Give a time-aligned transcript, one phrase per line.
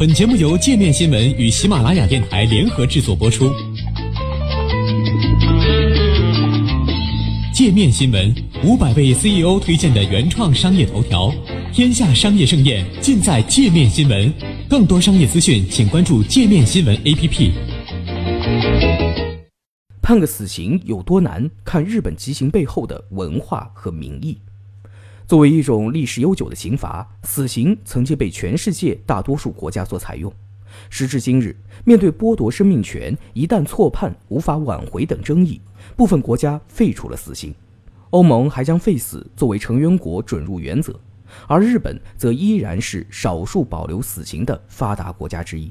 [0.00, 3.52] 本节目由界面新闻与喜马拉雅电台联合制作播出。
[7.52, 8.34] 界面新闻
[8.64, 11.30] 五百位 CEO 推荐的原创商业头条，
[11.70, 14.32] 天下商业盛宴尽在界面新闻。
[14.70, 17.50] 更多商业资讯，请关注界面新闻 APP。
[20.00, 21.46] 判个死刑有多难？
[21.62, 24.38] 看日本极刑背后的文化和民意。
[25.30, 30.32] 作为一种历史悠久的刑罚，死刑曾经被全世界大多数国家所采用。
[30.88, 31.54] 时至今日，
[31.84, 35.60] 面对剥夺生命权、一旦错判无法挽回等争议，
[35.96, 37.54] 部分国家废除了死刑。
[38.10, 40.98] 欧盟还将废死作为成员国准入原则，
[41.46, 45.70] 而日本则依然是少数保留死刑的发达国家之一。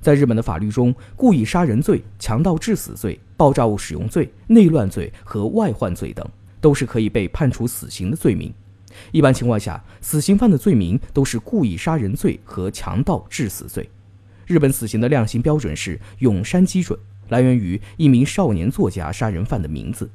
[0.00, 6.26] 在日本的法律中，故意杀人罪、强盗致死罪、爆炸物使用罪、内乱罪和外患罪等，
[6.62, 8.50] 都是可以被判处死刑的罪名。
[9.12, 13.88] 一般情况下，死刑犯的罪名都是故意杀人罪和强盗致死罪。
[14.46, 20.08] 日本死刑的量刑标准是永山基准，来源于一名少年作家杀人犯的名字。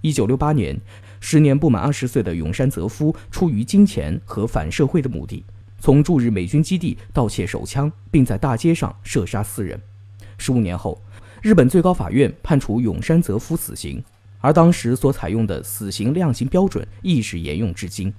[0.00, 0.78] 一九六八年，
[1.20, 5.42] 时年不满二十岁的永山泽夫出于金钱和反社会的目的，
[5.78, 9.80] 从驻日美军基地盗窃手枪，并在大街上射杀四人。
[10.36, 11.00] 十五年后，
[11.42, 14.02] 日本最高法院判处永山泽夫死刑，
[14.40, 18.12] 而当时所采用的死刑量刑标准一直沿用至今。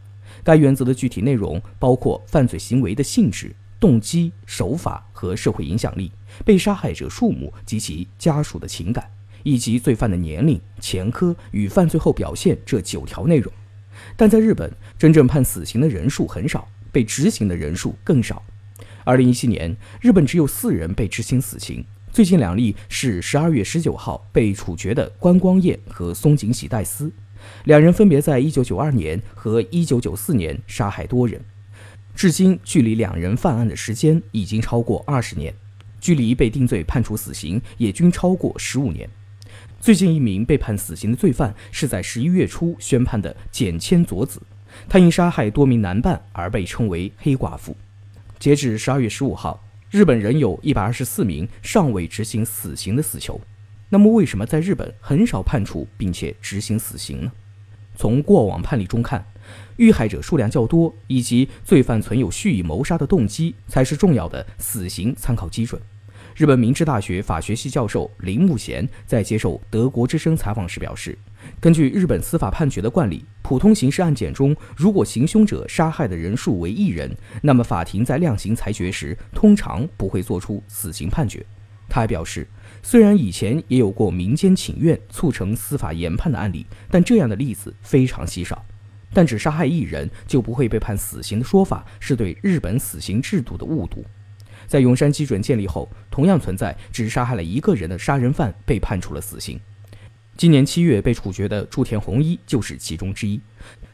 [0.43, 6.11] 该原则的具体内容包括犯罪行为的性质、动机、手法和社会影响力、
[6.43, 9.09] 被杀害者数目及其家属的情感，
[9.43, 13.51] 以及罪犯的年龄、前科与犯罪后表现这九条内容。
[14.17, 18.43] 但在日本，真正判死刑的人数很少，被执行的人数更少。
[19.03, 27.11] 二零一七年，日本只有四人被执行死刑，最近两例是十二月十九号被处决的关光彦和松井喜代司。
[27.65, 31.41] 两人分别在1992年和1994年杀害多人，
[32.15, 35.53] 至今距离两人犯案的时间已经超过二十年，
[35.99, 39.09] 距离被定罪判处死刑也均超过十五年。
[39.79, 44.41] 最近一名被判死刑的罪犯是在十一月初宣判的简千佐子，
[44.89, 47.75] 他因杀害多名男伴而被称为“黑寡妇”。
[48.39, 53.39] 截至十二月十五号，日本仍有一百二十四名尚未执行死刑的死囚。
[53.89, 57.31] 那么，为什么在日本很少判处并且执行死刑呢？
[57.95, 59.25] 从过往判例中看，
[59.77, 65.81] 遇害者数量较多，以及罪犯存有蓄意谋杀的动机，才是重要的死刑参考基准。
[66.35, 71.17] 日本明治大学法学系教授铃木贤在接受德国之声采访时表示，
[71.61, 81.45] 根据日本司法判决的惯例，普通刑事案件中，如果行凶者杀害的人数为一人，那么法庭在量刑裁决时通常不会作出死刑判决。
[81.87, 82.47] 他还表示，
[82.83, 88.65] 虽然以前也有过民间请愿促成司法研判的案例，但这样的例子非常稀少。
[89.13, 94.03] 但只杀害一人就不会被判死刑的说法，是对日本死刑制度的误读。
[94.67, 99.59] 在永山基准建立后，同样存在只杀害了一个人的杀人犯被判处了死刑。
[100.35, 103.39] 今年七月被处决的朱田弘一就是其中之一。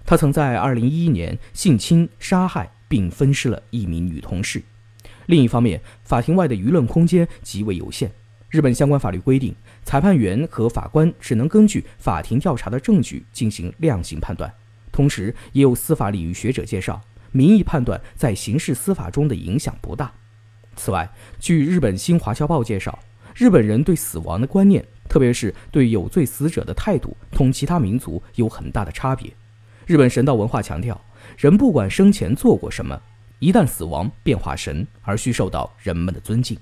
[0.03, 4.63] 他曾在2011年性侵、杀害并分尸了一名女同事。
[5.31, 8.12] 另一方面，法庭外的舆论空间极为有限。
[8.50, 9.56] 日本相关法律规定，
[9.86, 14.53] 裁判员和法官只能根据法庭调查的证据进行量刑判断。
[14.91, 17.00] 同时，也有司法领域学者介绍，
[17.31, 20.12] 民意判断在刑事司法中的影响不大。
[20.75, 21.09] 此外，
[21.40, 23.00] 据日本新华侨报介绍，
[23.34, 29.31] 日本人对死亡的观念，特别是对有罪死者的态度，同其他民族有很大的差别。
[29.86, 31.00] 日本神道文化强调，
[31.38, 33.02] 人不管生前做过什么。
[33.41, 36.56] 一旦死亡变化神，而需受到人们的尊敬。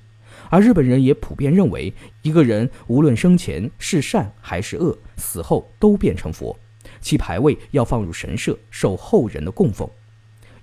[0.50, 6.58] 而日本人也普遍认为，一个人无论生前是善还是恶，死后都变成佛，
[7.02, 9.90] 其牌位要放入神社，受后人的供奉。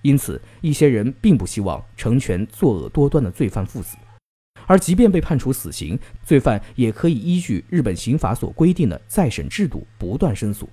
[0.00, 3.98] 因此，一些人并不希望成全作恶多端的罪犯赴死。
[4.66, 10.66] 而即便被判处死刑，罪犯也可以依据日本刑法所规定的再审制度不断申诉。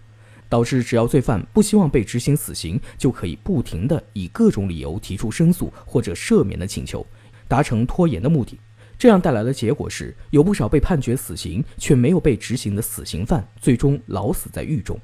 [0.53, 7.03] 导致只要罪犯不希望被执行死刑，就可以不停地以各种理由提出申诉或者赦免的请求，
[7.47, 8.59] 达成拖延的目的。
[8.95, 14.95] 这样带来的结果是，有不少被判决死刑却没有被执行的死刑犯，最终老死在狱中。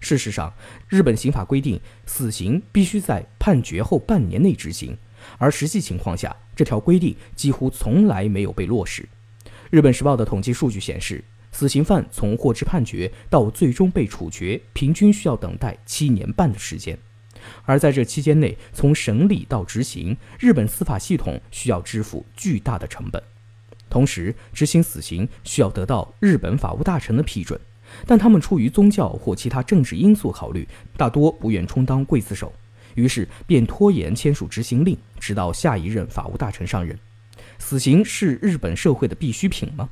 [0.00, 0.50] 事实上，
[0.88, 4.96] 日本刑法规定，死刑必须在判决后半年内执行，
[5.36, 9.06] 而实际情况下，这条规定几乎从来没有被落实。
[9.68, 11.22] 日本时报的统计数据显示。
[11.56, 16.98] 死刑犯从获知判决到最终被处决，平均需要等待七年半的时间。
[17.64, 23.22] 而在这期间内，从审理到执行，日本司法系统需要支付巨大的成本。
[23.88, 27.58] 同时，执行死刑需要得到日本法务大臣的批准，
[28.06, 30.68] 但他们出于宗教或其他政治因素考虑，
[30.98, 32.52] 大多不愿充当刽子手，
[32.96, 36.98] 于是便拖延签署执行令，直到下一任法务大臣上任。
[37.58, 39.88] 死刑是日本社会的必需品吗？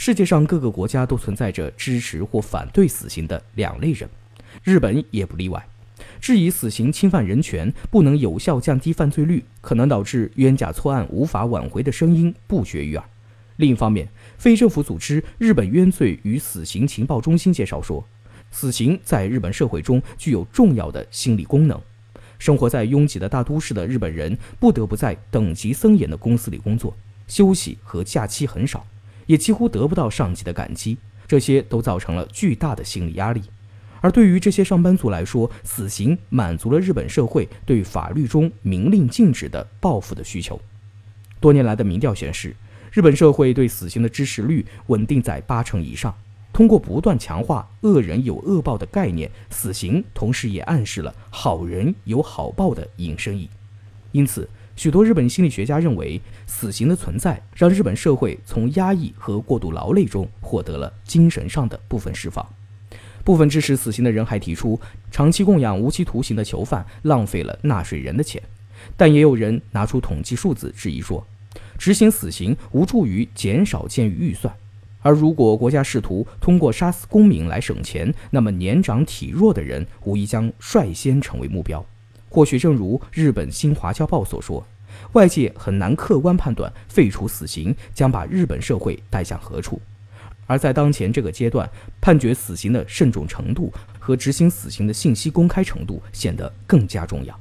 [0.00, 4.08] 世界上各个国家都存在着支持或反对死刑的两类人，
[4.62, 5.68] 日本也不例外。
[6.20, 13.04] 质疑死刑侵犯人权、不能有效降低犯罪率、可能导致冤假错案无法挽回的声音不绝于耳。
[13.56, 14.08] 另一方面，
[14.38, 18.06] 非政府组织日本冤罪与死刑情报中心介绍说，
[18.52, 21.78] 死刑在日本社会中具有重要的心理功能。
[22.38, 26.96] 生活在拥挤的大都市的日本人不得不在等级森严的公司里工作，
[27.26, 28.86] 休息和假期很少，
[29.28, 30.98] 也几乎得不到上级的感激，
[31.28, 33.40] 这些都造成了巨大的心理压力。
[34.00, 40.60] 而对于这些上班族来说，死刑满足了日本社会对法律中明令禁止的报复的需求。
[41.40, 42.56] 多年来的民调显示，
[42.92, 46.14] 日本社会对死刑的支持率稳定在八成以上。
[46.52, 53.48] 通过不断强化“恶人有恶报”的概念，死刑同时也暗示了“好人有好报”的引申义。
[54.10, 54.48] 因此，
[54.78, 62.46] 许多日本心理学家认为，死刑的存在让日本社会从压抑和过度劳累中获得了精神上的部分释放。
[63.24, 64.80] 部分支持死刑的人还提出，
[65.10, 68.40] 长期供养无期徒刑的囚犯浪费了纳税人的钱。
[68.96, 71.26] 但也有人拿出统计数字质疑说，
[71.76, 74.54] 执行死刑无助于减少监狱预算。
[75.00, 81.84] 而如果国家试图通过杀死公民来省钱，那么年长体弱的人无疑将率先成为目标。
[82.28, 84.66] 或许正如日本新华侨报所说，
[85.12, 89.80] 外界很难客观判断废除死刑将把日本社会带向何处。
[90.46, 91.70] 而在当前这个阶段，
[92.00, 97.38] 判决死刑的慎重程度和执行死刑的信息公开程度显得更加重要。